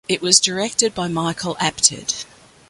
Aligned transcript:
It 0.09 0.19
was 0.23 0.39
directed 0.39 0.95
by 0.95 1.09
Michael 1.09 1.55
Apted. 1.59 2.25